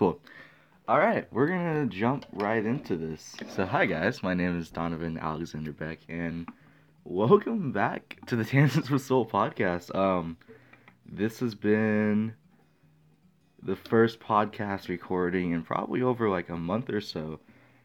[0.00, 0.18] Cool.
[0.88, 3.36] All right, we're gonna jump right into this.
[3.50, 6.48] So, hi guys, my name is Donovan Alexander Beck, and
[7.04, 9.94] welcome back to the Tangents with Soul podcast.
[9.94, 10.38] Um,
[11.04, 12.32] this has been
[13.62, 17.38] the first podcast recording in probably over like a month or so,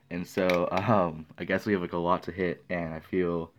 [0.10, 3.52] and so um, I guess we have like a lot to hit, and I feel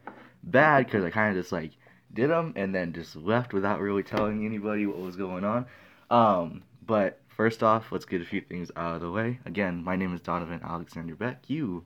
[0.45, 1.73] bad because I kind of just like
[2.14, 5.66] did them and then just left without really telling anybody what was going on.
[6.11, 9.38] Um, but first off, let's get a few things out of the way.
[9.44, 11.42] Again, my name is Donovan Alexander Beck.
[11.48, 11.84] You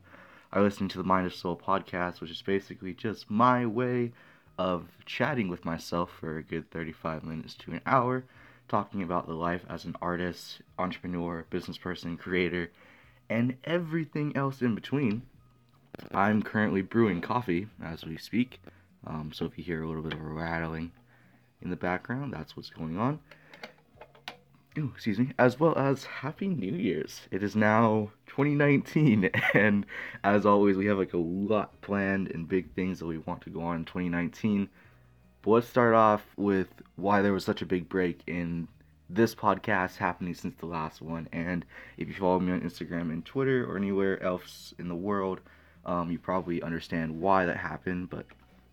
[0.52, 4.12] are listening to the Mind of Soul podcast, which is basically just my way
[4.58, 8.24] of chatting with myself for a good 35 minutes to an hour,
[8.68, 12.70] talking about the life as an artist, entrepreneur, business person, creator,
[13.28, 15.22] and everything else in between.
[16.12, 18.60] I'm currently brewing coffee as we speak,
[19.04, 20.92] um, so if you hear a little bit of rattling
[21.60, 23.18] in the background, that's what's going on.
[24.78, 27.22] Ooh, excuse me, as well as Happy New Year's.
[27.32, 29.84] It is now 2019, and
[30.22, 33.50] as always, we have like a lot planned and big things that we want to
[33.50, 34.68] go on in 2019.
[35.42, 38.68] But let's start off with why there was such a big break in
[39.08, 41.28] this podcast happening since the last one.
[41.32, 41.64] And
[41.96, 45.40] if you follow me on Instagram and Twitter or anywhere else in the world,
[45.84, 48.24] um, you probably understand why that happened, but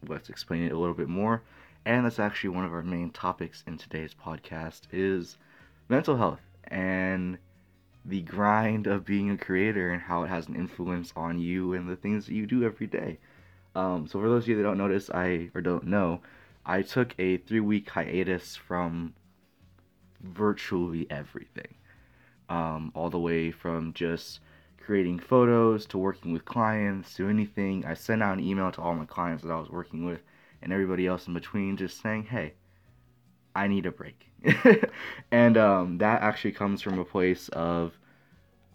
[0.08, 1.42] let's explain it a little bit more.
[1.86, 5.38] And that's actually one of our main topics in today's podcast is
[5.90, 7.38] mental health and
[8.06, 11.90] the grind of being a creator and how it has an influence on you and
[11.90, 13.20] the things that you do every day.
[13.76, 16.22] Um, so for those of you that don't notice, I or don't know,
[16.66, 19.14] I took a three week hiatus from
[20.22, 21.76] virtually everything.
[22.50, 24.40] Um, all the way from just
[24.80, 27.86] creating photos to working with clients to anything.
[27.86, 30.22] I sent out an email to all my clients that I was working with
[30.62, 32.54] and everybody else in between just saying, hey,
[33.58, 34.30] I need a break.
[35.32, 37.98] and um, that actually comes from a place of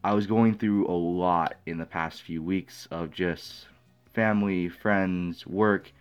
[0.02, 3.66] I was going through a lot in the past few weeks of just
[4.12, 5.92] family, friends, work,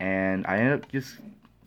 [0.00, 1.18] and I ended up just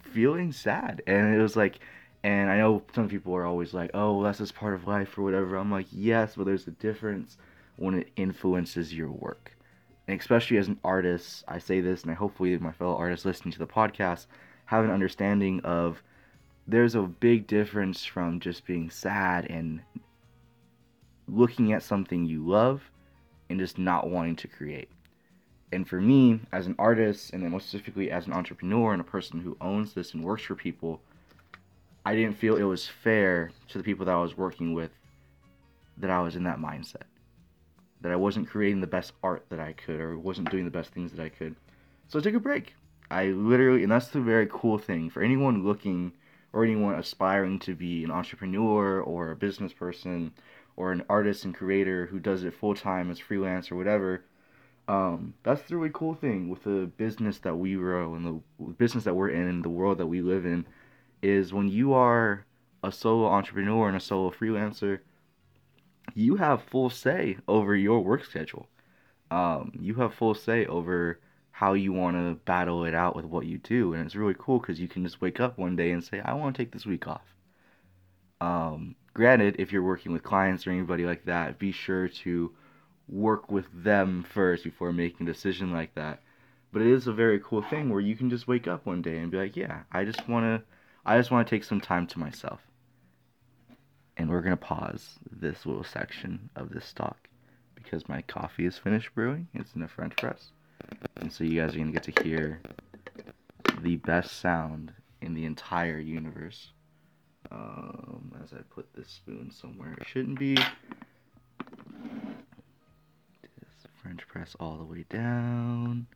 [0.01, 1.03] feeling sad.
[1.06, 1.78] And it was like,
[2.23, 5.16] and I know some people are always like, oh, well, that's just part of life
[5.19, 5.57] or whatever.
[5.57, 7.38] I'm like, yes, but there's a difference
[7.75, 9.56] when it influences your work.
[10.07, 13.51] And especially as an artist, I say this, and I hopefully my fellow artists listening
[13.51, 14.25] to the podcast
[14.66, 16.01] have an understanding of
[16.67, 19.81] there's a big difference from just being sad and
[21.27, 22.81] looking at something you love
[23.49, 24.89] and just not wanting to create.
[25.71, 29.05] And for me, as an artist, and then more specifically as an entrepreneur and a
[29.05, 31.01] person who owns this and works for people,
[32.05, 34.91] I didn't feel it was fair to the people that I was working with
[35.97, 37.03] that I was in that mindset.
[38.01, 40.91] That I wasn't creating the best art that I could or wasn't doing the best
[40.91, 41.55] things that I could.
[42.07, 42.75] So I took a break.
[43.09, 46.11] I literally, and that's the very cool thing for anyone looking
[46.55, 50.31] or anyone aspiring to be an entrepreneur or a business person
[50.77, 54.23] or an artist and creator who does it full time as freelance or whatever.
[54.88, 59.03] Um, that's the really cool thing with the business that we grow and the business
[59.03, 60.65] that we're in and the world that we live in
[61.21, 62.45] is when you are
[62.83, 64.99] a solo entrepreneur and a solo freelancer,
[66.13, 68.69] you have full say over your work schedule.
[69.29, 71.19] Um, you have full say over
[71.55, 73.93] how you want to battle it out with what you do.
[73.93, 76.33] And it's really cool because you can just wake up one day and say, I
[76.33, 77.23] want to take this week off.
[78.41, 82.51] Um, granted, if you're working with clients or anybody like that, be sure to
[83.07, 86.21] work with them first before making a decision like that.
[86.73, 89.19] But it is a very cool thing where you can just wake up one day
[89.19, 90.67] and be like, yeah, I just want to
[91.05, 92.59] I just want to take some time to myself.
[94.17, 97.29] And we're going to pause this little section of this talk
[97.75, 99.47] because my coffee is finished brewing.
[99.53, 100.51] It's in a French press.
[101.18, 102.62] And so you guys are going to get to hear
[103.81, 106.72] the best sound in the entire universe.
[107.51, 110.56] Um, as I put this spoon somewhere it shouldn't be.
[110.56, 110.68] Just
[114.01, 116.07] French press all the way down.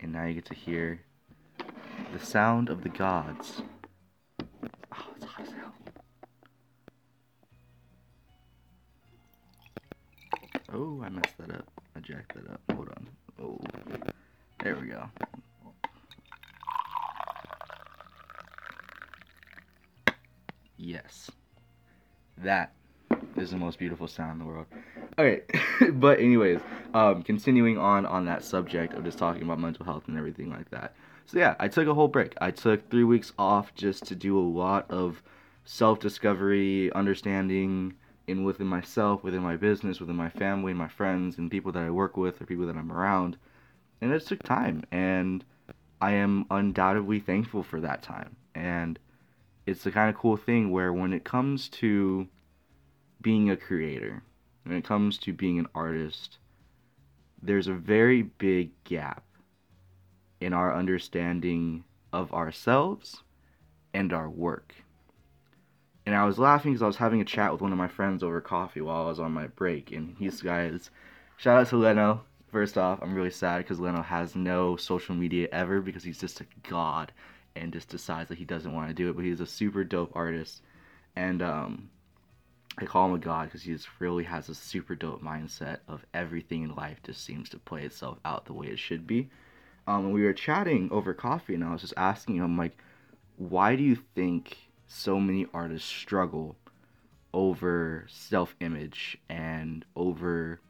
[0.00, 1.00] And now you get to hear
[2.12, 3.62] the sound of the gods.
[4.40, 4.46] Oh,
[5.16, 5.74] it's hot as hell.
[10.72, 11.79] Oh, I messed that up.
[11.96, 12.60] I jacked that up.
[12.74, 13.08] Hold on.
[13.42, 13.58] Oh,
[14.62, 15.08] there we go.
[20.76, 21.30] Yes.
[22.38, 22.72] That
[23.36, 24.66] is the most beautiful sound in the world.
[25.18, 25.42] Okay,
[25.92, 26.60] but anyways,
[26.94, 30.70] um, continuing on on that subject of just talking about mental health and everything like
[30.70, 30.94] that.
[31.26, 32.34] So yeah, I took a whole break.
[32.40, 35.22] I took three weeks off just to do a lot of
[35.64, 37.94] self-discovery, understanding,
[38.30, 41.90] in within myself, within my business, within my family, my friends, and people that I
[41.90, 43.36] work with or people that I'm around.
[44.00, 45.44] And it took time, and
[46.00, 48.36] I am undoubtedly thankful for that time.
[48.54, 48.98] And
[49.66, 52.26] it's the kind of cool thing where when it comes to
[53.20, 54.22] being a creator,
[54.64, 56.38] when it comes to being an artist,
[57.42, 59.24] there's a very big gap
[60.40, 63.22] in our understanding of ourselves
[63.92, 64.74] and our work.
[66.06, 68.22] And I was laughing because I was having a chat with one of my friends
[68.22, 70.90] over coffee while I was on my break, and he's guys.
[71.36, 72.22] Shout out to Leno.
[72.50, 76.40] First off, I'm really sad because Leno has no social media ever because he's just
[76.40, 77.12] a god
[77.54, 79.16] and just decides that he doesn't want to do it.
[79.16, 80.62] But he's a super dope artist,
[81.16, 81.90] and um,
[82.78, 86.04] I call him a god because he just really has a super dope mindset of
[86.14, 89.30] everything in life just seems to play itself out the way it should be.
[89.86, 92.76] Um, and we were chatting over coffee, and I was just asking him like,
[93.36, 94.56] why do you think
[94.92, 96.56] so many artists struggle
[97.32, 100.60] over self-image and over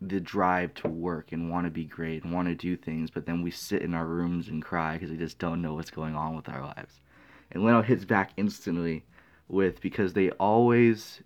[0.00, 3.26] the drive to work and want to be great and want to do things, but
[3.26, 6.14] then we sit in our rooms and cry because we just don't know what's going
[6.14, 7.00] on with our lives.
[7.50, 9.04] And Leno hits back instantly
[9.48, 11.22] with because they always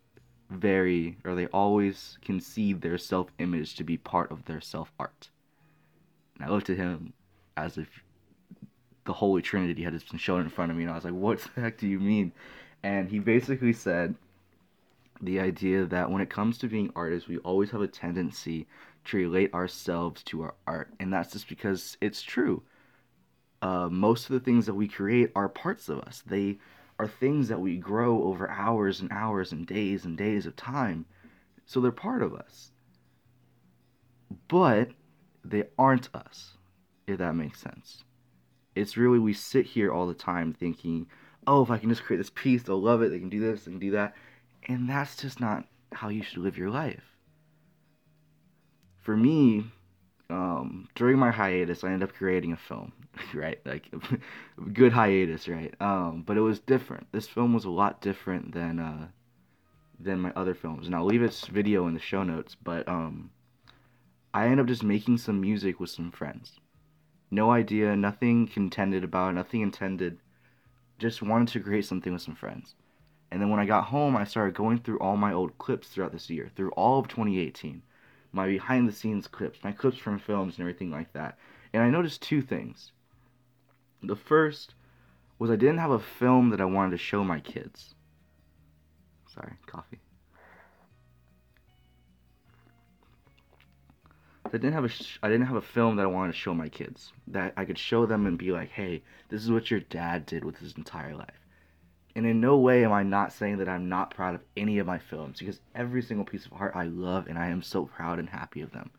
[0.49, 5.29] vary or they always conceive their self image to be part of their self art.
[6.37, 7.13] And I looked at him
[7.59, 8.03] as if
[9.11, 11.13] the Holy Trinity had just been shown in front of me, and I was like,
[11.13, 12.31] what the heck do you mean?
[12.85, 14.15] And he basically said
[15.21, 18.69] the idea that when it comes to being artists, we always have a tendency
[19.07, 20.93] to relate ourselves to our art.
[21.01, 22.63] And that's just because it's true.
[23.61, 26.23] Uh, most of the things that we create are parts of us.
[26.25, 26.59] They
[27.01, 31.05] are things that we grow over hours and hours and days and days of time.
[31.67, 32.71] So they're part of us.
[34.47, 34.91] But
[35.45, 36.59] they aren't us,
[37.09, 38.05] if that makes sense.
[38.81, 41.07] It's really, we sit here all the time thinking,
[41.47, 43.65] oh, if I can just create this piece, they'll love it, they can do this,
[43.65, 44.15] they can do that.
[44.69, 47.03] And that's just not how you should live your life.
[49.01, 49.65] For me,
[50.29, 52.93] um, during my hiatus, I ended up creating a film,
[53.35, 53.61] right?
[53.65, 53.91] Like,
[54.73, 55.75] good hiatus, right?
[55.81, 57.09] Um, but it was different.
[57.13, 59.09] This film was a lot different than uh,
[59.99, 62.57] than my other films, and I'll leave its video in the show notes.
[62.63, 63.31] But um,
[64.33, 66.59] I ended up just making some music with some friends.
[67.31, 70.19] No idea, nothing contended about, nothing intended.
[70.99, 72.75] Just wanted to create something with some friends.
[73.31, 76.13] And then when I got home, I started going through all my old clips throughout
[76.13, 77.83] this year, through all of 2018.
[78.33, 81.39] My behind the scenes clips, my clips from films and everything like that.
[81.73, 82.93] And I noticed two things.
[84.03, 84.75] The first
[85.39, 87.95] was I didn't have a film that I wanted to show my kids.
[89.33, 90.01] Sorry, coffee.
[94.53, 96.53] I didn't have a sh- I didn't have a film that I wanted to show
[96.55, 99.79] my kids that I could show them and be like, "Hey, this is what your
[99.79, 101.47] dad did with his entire life."
[102.17, 104.89] And in no way am I not saying that I'm not proud of any of
[104.89, 108.19] my films because every single piece of art I love and I am so proud
[108.19, 108.91] and happy of them.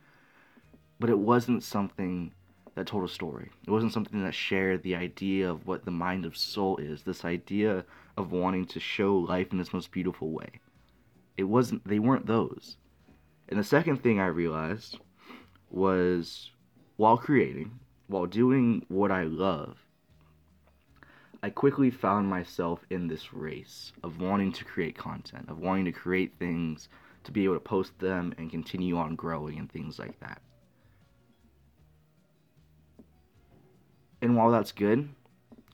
[1.00, 2.32] But it wasn't something
[2.76, 3.50] that told a story.
[3.68, 7.26] It wasn't something that shared the idea of what the mind of soul is, this
[7.26, 7.84] idea
[8.16, 10.62] of wanting to show life in this most beautiful way.
[11.36, 12.78] It wasn't they weren't those.
[13.50, 14.98] And the second thing I realized
[15.72, 16.52] was
[16.98, 19.78] while creating, while doing what I love,
[21.44, 25.92] I quickly found myself in this race of wanting to create content, of wanting to
[25.92, 26.88] create things,
[27.24, 30.42] to be able to post them and continue on growing and things like that.
[34.22, 35.10] And while that's good,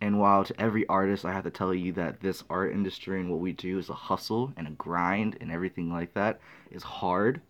[0.01, 3.29] and while to every artist I have to tell you that this art industry and
[3.29, 6.39] what we do is a hustle and a grind and everything like that
[6.72, 7.41] is hard,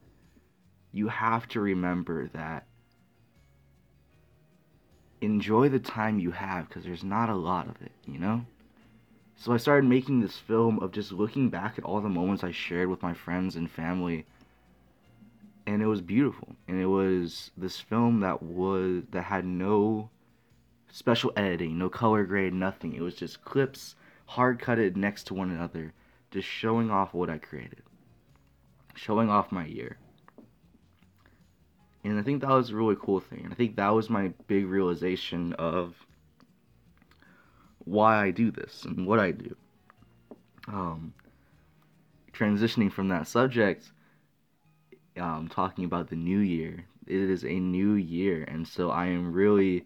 [0.98, 2.66] you have to remember that
[5.22, 8.46] enjoy the time you have because there's not a lot of it, you know?
[9.36, 12.52] So I started making this film of just looking back at all the moments I
[12.52, 14.26] shared with my friends and family.
[15.68, 16.56] And it was beautiful.
[16.68, 20.10] And it was this film that was that had no
[20.92, 22.94] special editing, no color grade, nothing.
[22.94, 25.94] It was just clips hard cutted next to one another,
[26.32, 27.84] just showing off what I created.
[28.96, 29.98] Showing off my year.
[32.10, 33.42] And I think that was a really cool thing.
[33.44, 35.96] And I think that was my big realization of
[37.80, 39.56] why I do this and what I do.
[40.68, 41.14] Um,
[42.34, 43.92] transitioning from that subject,
[45.18, 46.86] um, talking about the new year.
[47.08, 49.86] It is a new year, and so I am really,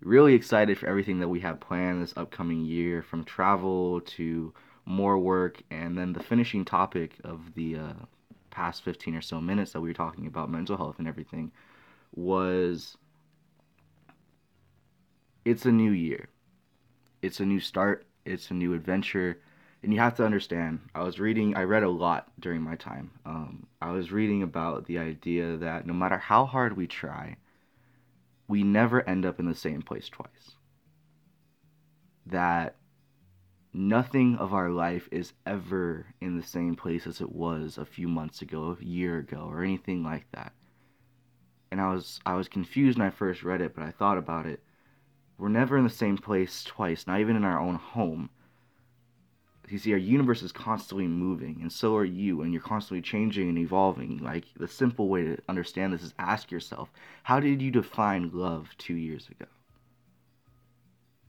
[0.00, 4.52] really excited for everything that we have planned this upcoming year from travel to
[4.86, 7.92] more work, and then the finishing topic of the uh,
[8.52, 11.50] past 15 or so minutes that we were talking about mental health and everything
[12.14, 12.96] was
[15.44, 16.28] it's a new year.
[17.20, 19.40] It's a new start, it's a new adventure.
[19.82, 23.10] And you have to understand, I was reading, I read a lot during my time.
[23.26, 27.36] Um, I was reading about the idea that no matter how hard we try,
[28.46, 30.52] we never end up in the same place twice.
[32.26, 32.76] That
[33.72, 38.08] nothing of our life is ever in the same place as it was a few
[38.08, 40.52] months ago, a year ago, or anything like that.
[41.70, 44.46] And I was I was confused when I first read it, but I thought about
[44.46, 44.62] it.
[45.38, 48.30] We're never in the same place twice, not even in our own home.
[49.68, 53.48] You see, our universe is constantly moving, and so are you, and you're constantly changing
[53.48, 54.18] and evolving.
[54.18, 58.68] Like, the simple way to understand this is ask yourself, how did you define love
[58.76, 59.46] two years ago?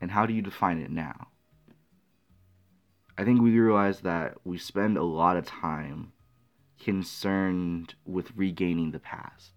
[0.01, 1.27] And how do you define it now?
[3.17, 6.13] I think we realize that we spend a lot of time
[6.79, 9.51] concerned with regaining the past,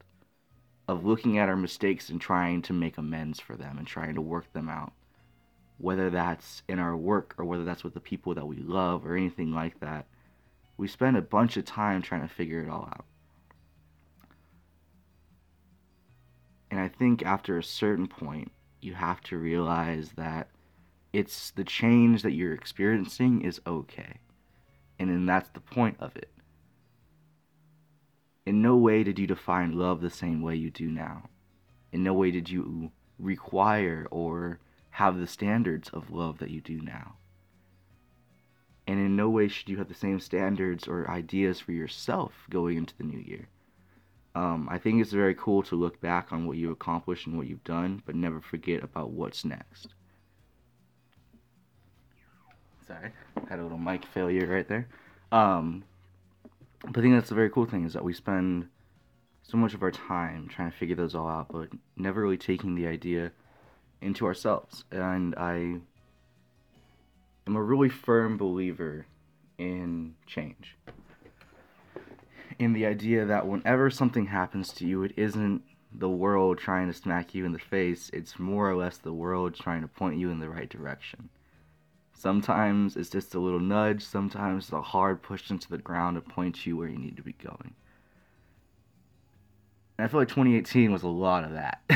[0.86, 4.20] of looking at our mistakes and trying to make amends for them and trying to
[4.20, 4.92] work them out.
[5.78, 9.16] Whether that's in our work or whether that's with the people that we love or
[9.16, 10.06] anything like that,
[10.76, 13.04] we spend a bunch of time trying to figure it all out.
[16.70, 20.48] And I think after a certain point, you have to realize that
[21.16, 24.18] it's the change that you're experiencing is okay.
[24.98, 26.30] And then that's the point of it.
[28.44, 31.30] In no way did you define love the same way you do now.
[31.90, 36.82] In no way did you require or have the standards of love that you do
[36.82, 37.16] now.
[38.86, 42.76] And in no way should you have the same standards or ideas for yourself going
[42.76, 43.48] into the new year.
[44.34, 47.46] Um, I think it's very cool to look back on what you accomplished and what
[47.46, 49.94] you've done, but never forget about what's next.
[52.86, 53.10] Sorry,
[53.48, 54.86] had a little mic failure right there.
[55.32, 55.84] Um,
[56.84, 58.68] but I think that's the very cool thing is that we spend
[59.42, 62.74] so much of our time trying to figure those all out, but never really taking
[62.74, 63.32] the idea
[64.00, 64.84] into ourselves.
[64.90, 65.78] And I
[67.46, 69.06] am a really firm believer
[69.58, 70.76] in change.
[72.58, 75.62] In the idea that whenever something happens to you, it isn't
[75.92, 79.54] the world trying to smack you in the face, it's more or less the world
[79.54, 81.28] trying to point you in the right direction.
[82.18, 86.22] Sometimes it's just a little nudge, sometimes it's a hard push into the ground to
[86.22, 87.74] point you where you need to be going.
[89.98, 91.82] And I feel like 2018 was a lot of that.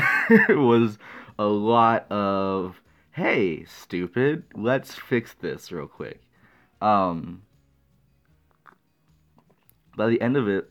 [0.47, 0.99] it was
[1.39, 2.79] a lot of,
[3.13, 6.21] hey, stupid, let's fix this real quick.
[6.81, 7.41] Um,
[9.97, 10.69] by the end of it,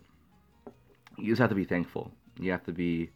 [1.18, 2.12] you just have to be thankful.
[2.38, 3.10] You have to be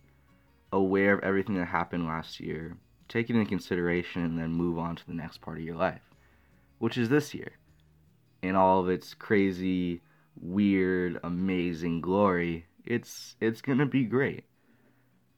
[0.73, 2.77] aware of everything that happened last year,
[3.09, 6.14] take it into consideration, and then move on to the next part of your life
[6.85, 7.53] which is this year,
[8.43, 10.03] in all of its crazy,
[10.39, 12.67] weird, amazing glory.
[12.85, 14.45] It's it's gonna be great.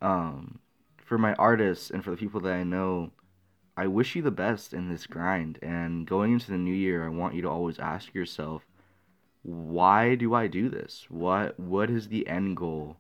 [0.03, 0.59] Um,
[0.97, 3.13] for my artists and for the people that I know,
[3.77, 5.61] I wish you the best in this grind.
[5.63, 8.67] And going into the new year, I want you to always ask yourself,
[9.45, 11.07] why do I do this?
[11.09, 12.97] What what is the end goal?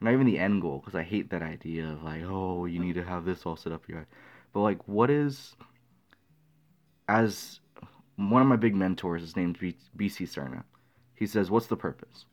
[0.00, 2.94] Not even the end goal, because I hate that idea of like, oh, you need
[2.94, 4.06] to have this all set up here.
[4.52, 5.56] But like, what is
[7.10, 7.60] as
[8.16, 10.62] one of my big mentors, his name's BC Cerna.
[11.14, 12.26] He says, "What's the purpose?"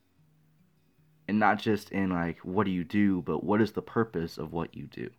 [1.28, 4.54] And not just in like, what do you do, but what is the purpose of
[4.54, 5.10] what you do?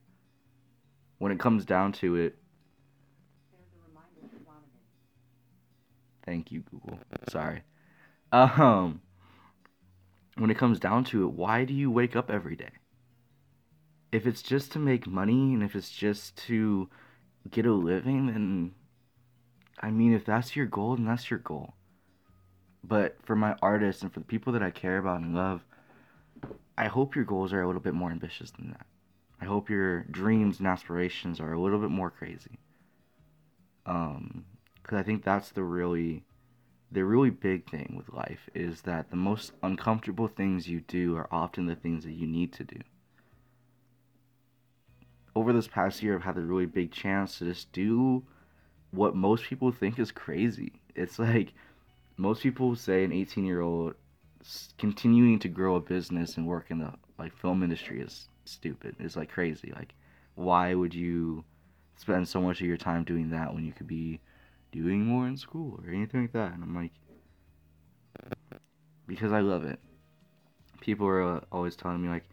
[1.19, 2.39] When it comes down to it,
[6.25, 6.99] Thank you, Google.
[7.31, 7.63] Sorry.
[8.33, 9.01] Um,
[10.37, 12.73] when it comes down to it, why do you wake up every day?
[14.13, 16.91] If it's just to make money and if it's just to
[17.51, 18.75] get a living, then
[19.81, 21.75] I mean, if that's your goal, then that's your goal.
[22.83, 25.65] But for my artists and for the people that I care about and love,
[26.77, 28.87] I hope your goals are a little bit more ambitious than that.
[29.41, 32.59] I hope your dreams and aspirations are a little bit more crazy.
[33.87, 34.45] Um,
[34.83, 36.25] because I think that's the really,
[36.91, 41.29] the really big thing with life is that the most uncomfortable things you do are
[41.31, 42.79] often the things that you need to do.
[45.37, 48.25] Over this past year, I've had the really big chance to just do
[48.91, 50.73] what most people think is crazy.
[50.95, 51.53] It's like
[52.17, 53.95] most people say an 18 year old
[54.79, 58.97] continuing to grow a business and work in the like film industry is stupid.
[58.99, 59.73] It's like crazy.
[59.75, 59.95] Like
[60.35, 61.45] why would you
[61.97, 64.21] spend so much of your time doing that when you could be
[64.73, 66.53] doing more in school or anything like that?
[66.53, 66.93] And I'm like
[69.07, 69.79] because I love it.
[70.81, 72.25] People are uh, always telling me like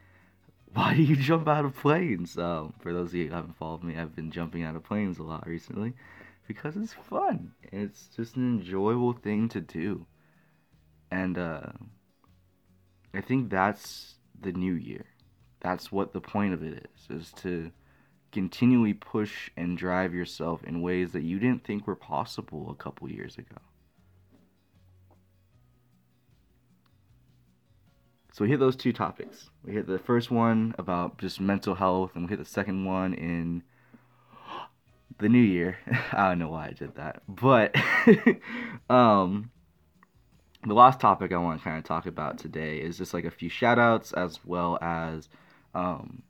[0.73, 2.37] why do you jump out of planes?
[2.37, 5.19] Um, for those of you who haven't followed me, I've been jumping out of planes
[5.19, 5.93] a lot recently
[6.47, 7.53] because it's fun.
[7.63, 10.05] It's just an enjoyable thing to do.
[11.11, 11.71] And uh,
[13.13, 15.05] I think that's the new year.
[15.61, 17.71] That's what the point of it is, is to
[18.31, 23.09] continually push and drive yourself in ways that you didn't think were possible a couple
[23.09, 23.55] years ago.
[28.33, 29.49] So we hit those two topics.
[29.63, 33.13] We hit the first one about just mental health, and we hit the second one
[33.13, 33.63] in
[35.19, 35.77] the new year.
[36.11, 37.75] I don't know why I did that, but
[38.89, 39.51] um,
[40.65, 43.31] the last topic I want to kind of talk about today is just like a
[43.31, 45.29] few shout outs as well as
[45.73, 46.23] um,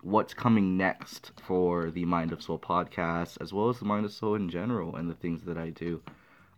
[0.00, 4.12] what's coming next for the Mind of Soul podcast, as well as the Mind of
[4.12, 6.02] Soul in general and the things that I do.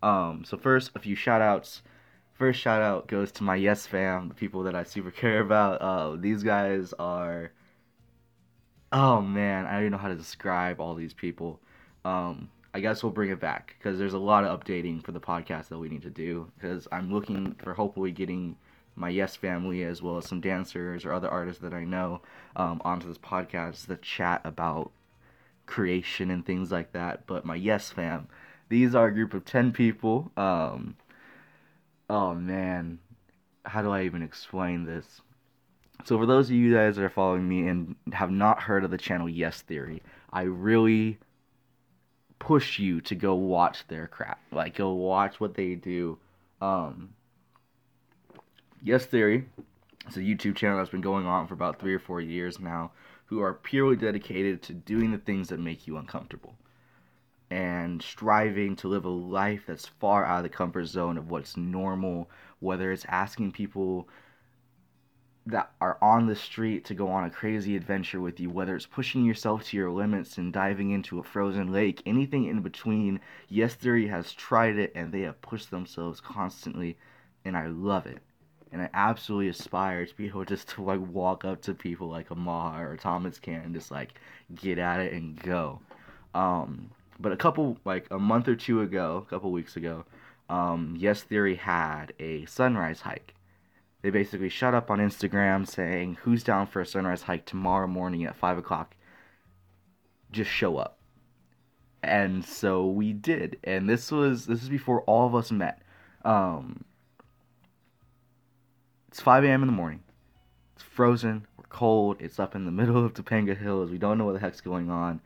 [0.03, 1.83] Um, so, first, a few shout outs.
[2.35, 5.81] First shout out goes to my Yes fam, the people that I super care about.
[5.81, 7.53] Uh, these guys are.
[8.99, 11.61] Oh man, I don't even know how to describe all these people.
[12.07, 15.21] Um, I guess we'll bring it back because there's a lot of updating for the
[15.21, 16.51] podcast that we need to do.
[16.57, 18.57] Because I'm looking for hopefully getting
[18.95, 22.23] my Yes family as well as some dancers or other artists that I know
[22.57, 24.93] um, onto this podcast to chat about
[25.67, 27.27] creation and things like that.
[27.27, 28.29] But my Yes fam,
[28.71, 30.33] these are a group of 10 people.
[30.39, 30.97] Um,
[32.09, 33.01] oh man,
[33.67, 35.21] how do I even explain this?
[36.07, 38.93] So, for those of you guys that are following me and have not heard of
[38.93, 41.19] the channel Yes Theory, I really
[42.39, 44.41] push you to go watch their crap.
[44.53, 46.17] Like, go watch what they do.
[46.61, 47.09] Um,
[48.81, 49.47] Yes Theory
[50.09, 52.93] is a YouTube channel that's been going on for about three or four years now,
[53.25, 56.55] who are purely dedicated to doing the things that make you uncomfortable
[57.51, 61.57] and striving to live a life that's far out of the comfort zone of what's
[61.57, 64.09] normal, whether it's asking people
[65.47, 68.87] that are on the street to go on a crazy adventure with you, whether it's
[68.87, 73.21] pushing yourself to your limits and diving into a frozen lake, anything in between.
[73.49, 76.97] Yes Theory has tried it and they have pushed themselves constantly,
[77.45, 78.19] and I love it
[78.73, 82.29] and I absolutely aspire to be able just to like walk up to people like
[82.29, 84.21] Ammar or Thomas can and just like
[84.55, 85.81] get at it and go.
[86.35, 90.05] Um, but a couple like a month or two ago, a couple weeks ago,
[90.49, 93.36] um, Yes Theory had a sunrise hike.
[94.03, 98.25] They basically shut up on Instagram saying, "Who's down for a sunrise hike tomorrow morning
[98.25, 98.95] at five o'clock?
[100.31, 100.99] Just show up."
[102.03, 105.83] And so we did, and this was this is before all of us met.
[106.25, 106.85] Um,
[109.17, 109.63] it's 5 a.m.
[109.63, 110.03] in the morning.
[110.75, 111.47] It's frozen.
[111.57, 112.19] We're cold.
[112.21, 113.91] It's up in the middle of Topanga Hills.
[113.91, 115.23] We don't know what the heck's going on.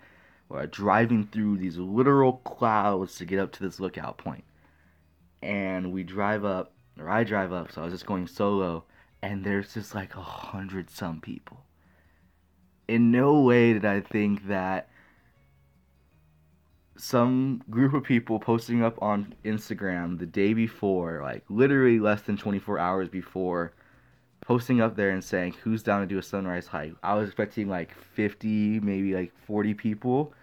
[0.48, 4.44] We're driving through these literal clouds to get up to this lookout point.
[5.42, 8.84] And we drive up, or I drive up, so I was just going solo,
[9.22, 11.64] and there's just like a hundred some people.
[12.88, 14.88] In no way did I think that
[16.96, 22.36] some group of people posting up on Instagram the day before, like literally less than
[22.36, 23.72] 24 hours before,
[24.40, 26.94] posting up there and saying who's down to do a sunrise hike.
[27.02, 30.34] I was expecting like 50, maybe like 40 people,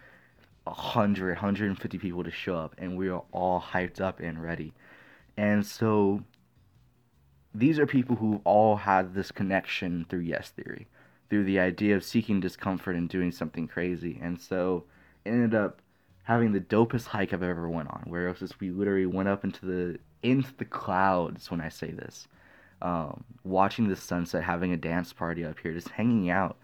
[0.64, 4.72] 100, 150 people to show up, and we are all hyped up and ready.
[5.36, 6.24] And so
[7.54, 10.86] these are people who all had this connection through Yes Theory,
[11.30, 14.18] through the idea of seeking discomfort and doing something crazy.
[14.22, 14.84] And so
[15.26, 15.80] ended up
[16.24, 19.44] having the dopest hike I've ever went on, where was just we literally went up
[19.44, 22.28] into the into the clouds when I say this
[22.82, 26.56] um, watching the sunset, having a dance party up here, just hanging out.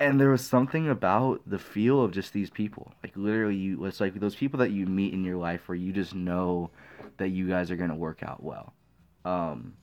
[0.00, 2.92] And there was something about the feel of just these people.
[3.02, 5.92] Like literally, you it's like those people that you meet in your life where you
[5.92, 6.70] just know
[7.18, 8.72] that you guys are gonna work out well.
[9.24, 9.74] Um,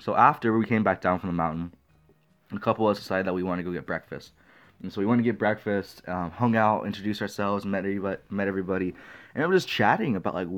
[0.00, 1.72] so after we came back down from the mountain,
[2.52, 4.32] a couple of us decided that we wanted to go get breakfast.
[4.82, 8.46] And so we went to get breakfast, um, hung out, introduced ourselves, met everybody, met
[8.46, 8.94] everybody,
[9.34, 10.48] and we were just chatting about like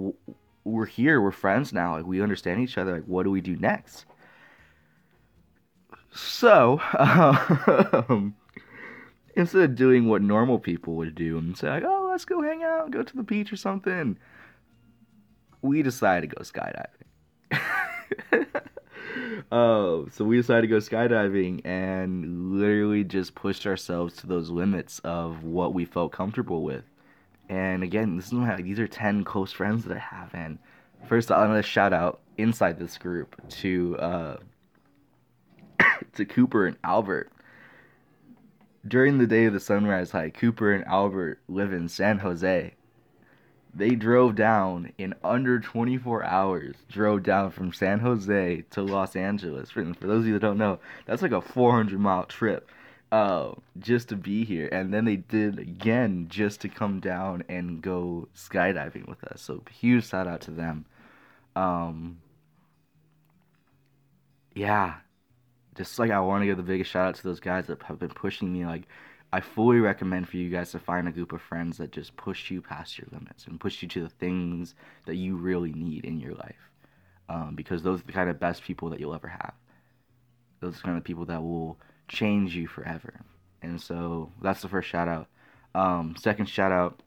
[0.65, 2.95] we're here, we're friends now, like we understand each other.
[2.95, 4.05] Like, what do we do next?
[6.13, 8.35] So, um,
[9.37, 12.63] instead of doing what normal people would do and say, like, oh, let's go hang
[12.63, 14.19] out, go to the beach or something,
[15.63, 16.87] we decided to go skydiving.
[19.53, 25.01] Oh, so we decided to go skydiving and literally just pushed ourselves to those limits
[25.01, 26.85] of what we felt comfortable with.
[27.49, 30.33] And again, this is my these are ten close friends that I have.
[30.35, 30.59] And
[31.09, 34.37] first, I'm gonna shout out inside this group to uh,
[36.15, 37.33] to Cooper and Albert.
[38.87, 42.75] During the day of the sunrise hike, Cooper and Albert live in San Jose.
[43.73, 46.75] They drove down in under 24 hours.
[46.89, 49.71] Drove down from San Jose to Los Angeles.
[49.71, 52.69] For, for those of you that don't know, that's like a 400 mile trip
[53.13, 54.69] uh, just to be here.
[54.71, 59.43] And then they did again just to come down and go skydiving with us.
[59.43, 60.87] So huge shout out to them.
[61.57, 62.19] Um,
[64.55, 64.95] yeah,
[65.77, 67.99] just like I want to give the biggest shout out to those guys that have
[67.99, 68.67] been pushing me.
[68.67, 68.83] Like,
[69.33, 72.51] I fully recommend for you guys to find a group of friends that just push
[72.51, 74.75] you past your limits and push you to the things
[75.07, 76.71] that you really need in your life.
[77.29, 79.53] Um, because those are the kind of best people that you'll ever have.
[80.61, 83.21] Those are the kind of people that will change you forever.
[83.63, 85.29] And so that's the first shout out.
[85.77, 87.01] Um, second shout out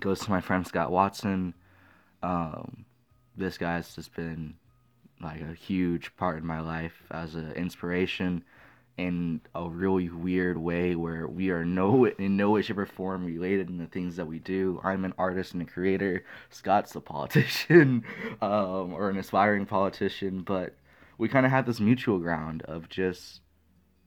[0.00, 1.54] goes to my friend Scott Watson.
[2.22, 2.84] Um,
[3.34, 4.54] this guy's just been
[5.22, 8.44] like a huge part in my life as an inspiration
[9.00, 13.24] in a really weird way where we are no in no way shape or form
[13.24, 14.78] related in the things that we do.
[14.84, 16.22] I'm an artist and a creator.
[16.50, 18.04] Scott's a politician
[18.42, 20.74] um, or an aspiring politician but
[21.16, 23.40] we kind of have this mutual ground of just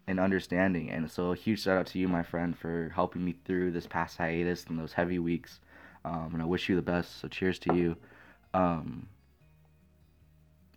[0.05, 0.91] an understanding.
[0.91, 3.87] And so a huge shout out to you my friend for helping me through this
[3.87, 5.59] past hiatus and those heavy weeks.
[6.05, 7.95] Um, and i wish you the best so cheers to you.
[8.53, 9.07] Um,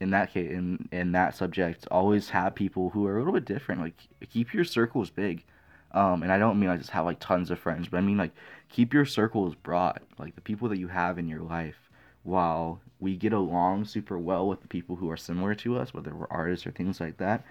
[0.00, 3.44] in that case in in that subject always have people who are a little bit
[3.44, 5.44] different like keep your circles big.
[5.92, 8.18] Um and i don't mean i just have like tons of friends but i mean
[8.18, 8.32] like
[8.68, 11.76] keep your circles broad like the people that you have in your life
[12.24, 16.14] while we get along super well with the people who are similar to us whether
[16.14, 17.44] we're artists or things like that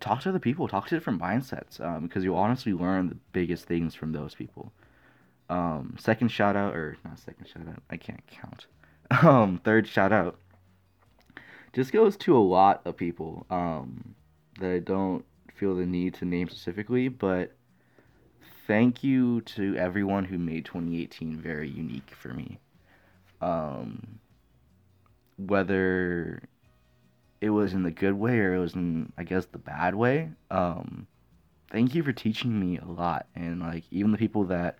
[0.00, 3.66] talk to the people talk to different mindsets um, because you'll honestly learn the biggest
[3.66, 4.72] things from those people.
[5.48, 8.66] Um second shout out or not second shout out i can't count.
[9.24, 10.38] Um third shout out
[11.72, 14.14] just goes to a lot of people um,
[14.60, 17.52] that I don't feel the need to name specifically, but
[18.66, 22.58] thank you to everyone who made 2018 very unique for me.
[23.40, 24.20] Um,
[25.36, 26.42] whether
[27.40, 30.30] it was in the good way or it was in, I guess, the bad way,
[30.50, 31.06] um,
[31.70, 33.26] thank you for teaching me a lot.
[33.34, 34.78] And, like, even the people that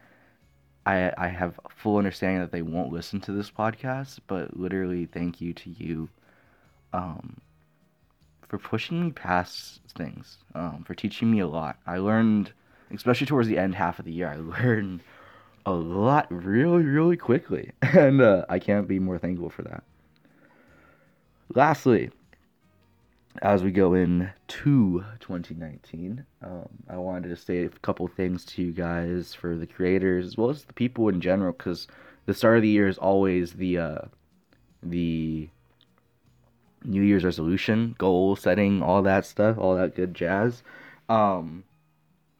[0.84, 5.40] I, I have full understanding that they won't listen to this podcast, but literally, thank
[5.40, 6.08] you to you
[6.92, 7.40] um,
[8.48, 11.78] for pushing me past things, um, for teaching me a lot.
[11.86, 12.52] I learned,
[12.92, 15.02] especially towards the end half of the year, I learned
[15.66, 17.72] a lot really, really quickly.
[17.82, 19.82] And uh, I can't be more thankful for that.
[21.54, 22.10] Lastly,
[23.42, 28.72] as we go into 2019, um, I wanted to say a couple things to you
[28.72, 31.86] guys for the creators as well as the people in general, because
[32.26, 33.98] the start of the year is always the uh,
[34.82, 35.48] the
[36.84, 40.62] New Year's resolution, goal setting, all that stuff, all that good jazz.
[41.08, 41.64] Um,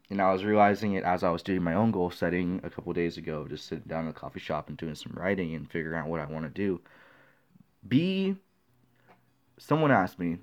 [0.09, 2.91] and I was realizing it as I was doing my own goal setting a couple
[2.93, 5.97] days ago, just sitting down in a coffee shop and doing some writing and figuring
[5.97, 6.81] out what I want to do.
[7.87, 8.35] Be
[9.57, 10.37] someone asked me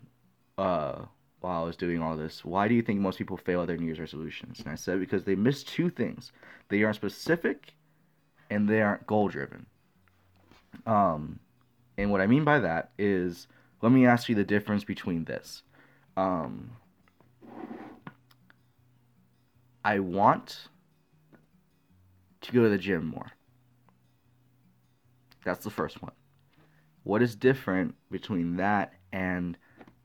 [0.57, 1.03] uh,
[1.41, 3.77] while I was doing all this, why do you think most people fail at their
[3.77, 4.61] New Year's resolutions?
[4.61, 6.33] And I said because they miss two things:
[6.69, 7.75] they aren't specific,
[8.51, 9.67] and they aren't goal driven.
[10.87, 11.41] Um,
[11.97, 13.49] and what I mean by that is
[13.83, 15.63] let me ask you the difference between this.
[16.17, 16.73] Um,
[19.85, 20.69] I want
[22.41, 23.33] to go to the gym more.
[25.45, 26.13] That's the first one.
[27.05, 29.57] What is different between that and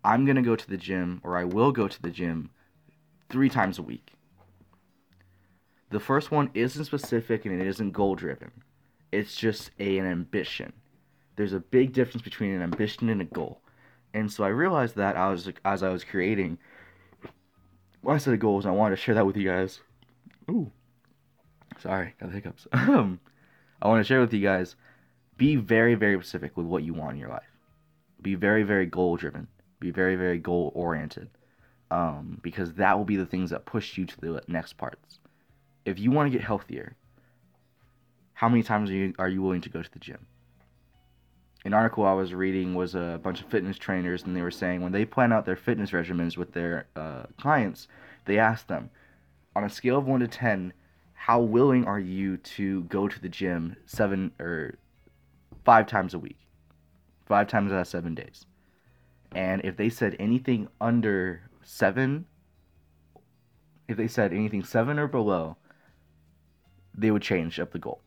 [0.06, 2.52] I'm going to go to the gym or I will go to the gym
[3.30, 4.14] three times a week?
[5.90, 8.52] The first one isn't specific and it isn't goal driven.
[9.12, 10.74] It's just a, an ambition.
[11.36, 13.63] There's a big difference between an ambition and a goal.
[14.14, 16.58] And so I realized that I was as I was creating
[18.04, 19.80] my set of goals, I wanted to share that with you guys.
[20.50, 20.72] Ooh,
[21.80, 22.68] sorry, got the hiccups.
[22.74, 23.20] Um,
[23.82, 24.76] I want to share with you guys.
[25.38, 27.44] Be very, very specific with what you want in your life.
[28.22, 29.48] Be very, very goal driven.
[29.80, 31.30] Be very, very goal oriented.
[31.92, 35.20] Um, because that will be the things that push you to the next parts.
[35.86, 36.96] If you want to get healthier,
[38.34, 40.26] how many times are you, are you willing to go to the gym?
[41.66, 44.82] An article I was reading was a bunch of fitness trainers, and they were saying
[44.82, 47.88] when they plan out their fitness regimens with their uh, clients,
[48.26, 48.90] they ask them,
[49.56, 50.74] on a scale of one to ten,
[51.14, 54.76] how willing are you to go to the gym seven or
[55.64, 56.38] five times a week,
[57.26, 58.46] five times out of seven days?
[59.34, 62.26] And if they said anything under seven,
[63.88, 65.56] if they said anything seven or below,
[66.94, 68.02] they would change up the goal.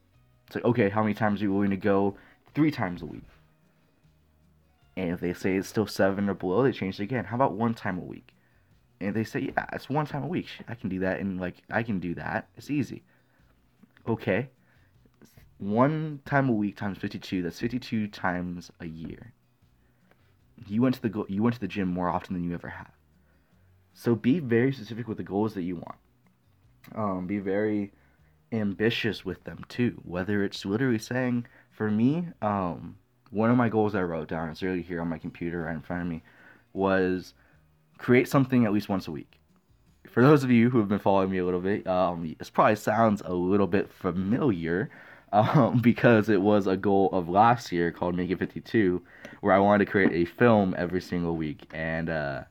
[0.47, 2.17] It's like, okay, how many times are you willing to go?
[2.55, 3.25] Three times a week
[4.97, 7.25] and if they say it's still seven or below, they change it again.
[7.25, 8.33] How about one time a week?
[9.01, 10.49] And they say, yeah, it's one time a week.
[10.69, 12.49] I can do that, and like I can do that.
[12.57, 13.03] It's easy.
[14.09, 14.49] Okay,
[15.59, 17.43] one time a week times fifty-two.
[17.43, 19.33] That's fifty-two times a year.
[20.67, 22.69] You went to the go- you went to the gym more often than you ever
[22.69, 22.91] have.
[23.93, 25.97] So be very specific with the goals that you want.
[26.95, 27.93] Um, be very
[28.53, 30.01] ambitious with them too.
[30.05, 32.97] Whether it's literally saying, for me, um,
[33.31, 35.83] one of my goals I wrote down, it's really here on my computer right in
[35.83, 36.23] front of me,
[36.73, 37.35] was
[37.99, 39.39] create something at least once a week.
[40.11, 42.77] For those of you who have been following me a little bit, um, this probably
[42.77, 44.91] sounds a little bit familiar
[45.33, 49.03] um, because it was a goal of last year called Make It 52,
[49.41, 51.67] where I wanted to create a film every single week.
[51.75, 52.45] And uh,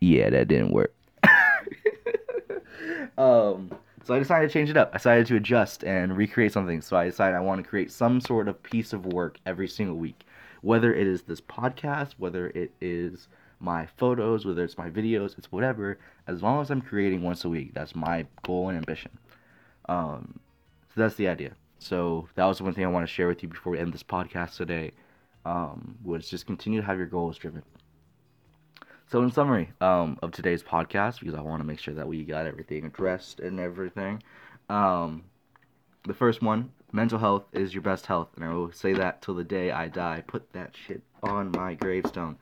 [0.00, 0.94] yeah, that didn't work.
[3.18, 3.70] um,
[4.08, 4.88] So I decided to change it up.
[4.94, 6.80] I decided to adjust and recreate something.
[6.80, 9.96] So I decided I want to create some sort of piece of work every single
[9.96, 10.24] week.
[10.62, 13.28] Whether it is this podcast, whether it is
[13.60, 15.98] my photos, whether it's my videos, it's whatever.
[16.26, 19.10] As long as I'm creating once a week, that's my goal and ambition.
[19.90, 20.40] Um,
[20.94, 21.52] so that's the idea.
[21.78, 24.02] So that was one thing I want to share with you before we end this
[24.02, 24.92] podcast today.
[25.44, 27.62] Um, was just continue to have your goals driven.
[29.10, 32.24] So in summary um, of today's podcast, because I want to make sure that we
[32.24, 34.22] got everything addressed and everything.
[34.68, 35.24] Um,
[36.04, 39.34] the first one, mental health is your best health, and I will say that till
[39.34, 40.22] the day I die.
[40.26, 42.36] Put that shit on my gravestone.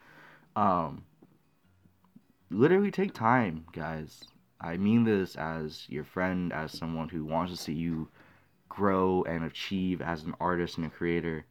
[0.56, 1.04] Um,
[2.50, 4.24] literally take time, guys.
[4.60, 8.08] I mean this as your friend, as someone who wants to see you
[8.68, 11.46] grow and achieve as an artist and a creator.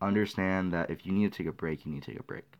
[0.00, 2.58] Understand that if you need to take a break, you need to take a break.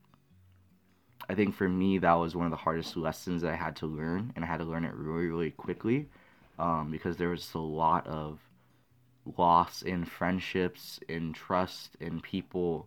[1.33, 3.87] I think for me, that was one of the hardest lessons that I had to
[3.87, 6.11] learn, and I had to learn it really, really quickly
[6.59, 8.38] um, because there was a lot of
[9.38, 12.87] loss in friendships, in trust, in people,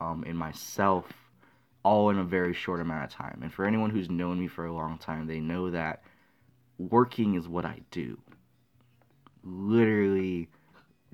[0.00, 1.06] um, in myself
[1.84, 3.38] all in a very short amount of time.
[3.42, 6.02] And for anyone who's known me for a long time, they know that
[6.78, 8.18] working is what I do.
[9.44, 10.48] Literally,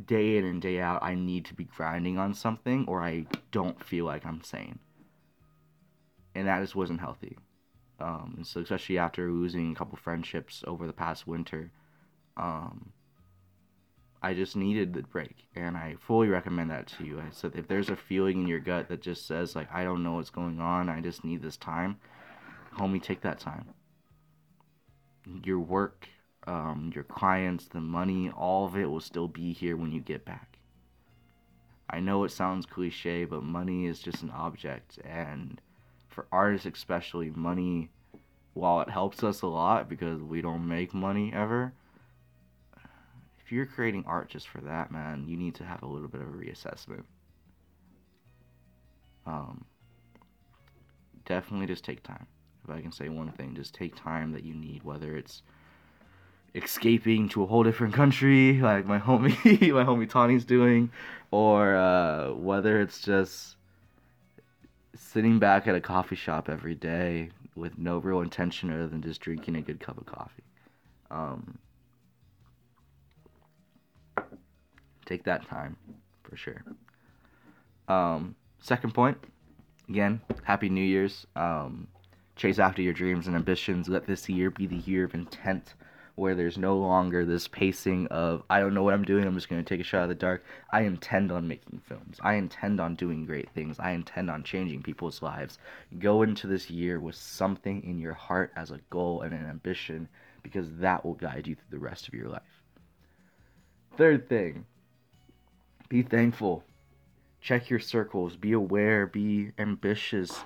[0.07, 3.85] day in and day out, I need to be grinding on something or I don't
[3.85, 4.79] feel like I'm sane.
[6.35, 7.37] And that just wasn't healthy.
[8.01, 11.71] Um, and so, especially after losing a couple friendships over the past winter,
[12.37, 12.93] um,
[14.23, 17.21] I just needed the break, and I fully recommend that to you.
[17.21, 20.03] I said if there's a feeling in your gut that just says like I don't
[20.03, 21.99] know what's going on, I just need this time,
[22.77, 23.67] homie, take that time.
[25.45, 26.07] Your work,
[26.47, 30.25] um, your clients, the money, all of it will still be here when you get
[30.25, 30.59] back.
[31.89, 35.61] I know it sounds cliche, but money is just an object, and
[36.11, 37.89] for artists especially, money,
[38.55, 41.73] while it helps us a lot because we don't make money ever
[43.51, 46.21] if you're creating art just for that, man, you need to have a little bit
[46.21, 47.03] of a reassessment.
[49.27, 49.65] Um,
[51.27, 52.29] definitely just take time.
[52.63, 55.43] If I can say one thing, just take time that you need, whether it's
[56.55, 59.35] escaping to a whole different country, like my homie,
[59.73, 60.93] my homie Tawny's doing,
[61.33, 63.57] or uh, whether it's just
[64.95, 69.21] sitting back at a coffee shop every day with no real intention other than just
[69.21, 70.43] drinking a good cup of coffee.
[71.11, 71.59] Um,
[75.07, 75.77] take that time
[76.23, 76.63] for sure.
[77.89, 79.19] Um, second point,
[79.89, 81.27] again, happy New Year's.
[81.35, 81.89] Um,
[82.37, 83.89] chase after your dreams and ambitions.
[83.89, 85.75] Let this year be the year of intent,
[86.21, 89.27] where there's no longer this pacing of I don't know what I'm doing.
[89.27, 90.45] I'm just going to take a shot of the dark.
[90.71, 92.19] I intend on making films.
[92.21, 93.79] I intend on doing great things.
[93.81, 95.59] I intend on changing people's lives.
[95.99, 100.09] Go into this year with something in your heart as a goal and an ambition,
[100.43, 102.43] because that will guide you through the rest of your life.
[103.97, 104.67] Third thing,
[105.89, 106.65] be thankful.
[107.41, 108.37] Check your circles.
[108.37, 109.07] Be aware.
[109.07, 110.45] Be ambitious.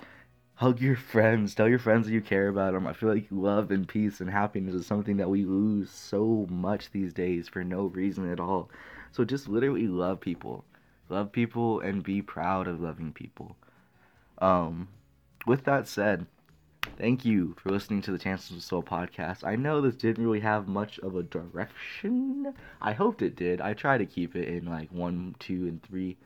[0.56, 1.54] Hug your friends.
[1.54, 2.86] Tell your friends that you care about them.
[2.86, 6.90] I feel like love and peace and happiness is something that we lose so much
[6.90, 8.70] these days for no reason at all.
[9.10, 10.64] So just literally love people.
[11.08, 13.56] Love people and be proud of loving people.
[14.38, 14.88] Um,
[15.46, 16.26] with that said,
[16.98, 19.42] Thank you for listening to the Chances of Soul podcast.
[19.42, 22.54] I know this didn't really have much of a direction.
[22.80, 23.60] I hoped it did.
[23.60, 26.16] I try to keep it in like one, two, and three.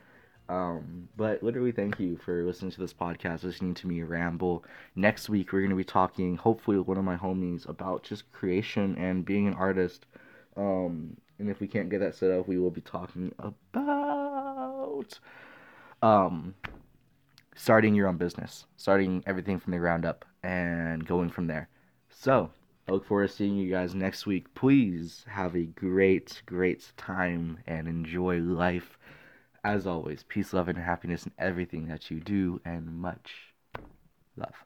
[0.49, 4.65] Um, but literally, thank you for listening to this podcast, listening to me ramble.
[4.97, 8.31] Next week, we're going to be talking, hopefully, with one of my homies about just
[8.33, 10.07] creation and being an artist.
[10.57, 13.35] Um, and if we can't get that set up, we will be talking
[13.75, 15.19] about
[16.03, 16.55] um,
[17.55, 21.69] starting your own business, starting everything from the ground up and going from there.
[22.09, 22.51] So,
[22.89, 24.55] I look forward to seeing you guys next week.
[24.55, 28.99] Please have a great, great time and enjoy life.
[29.69, 33.53] As always, peace, love, and happiness in everything that you do, and much
[34.35, 34.65] love.